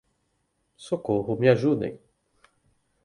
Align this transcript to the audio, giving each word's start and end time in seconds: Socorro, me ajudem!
Socorro, 0.77 1.35
me 1.37 1.47
ajudem! 1.51 1.99